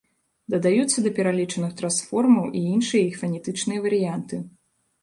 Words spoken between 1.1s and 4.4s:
пералічаных трансформаў і іншыя іх фанетычныя варыянты.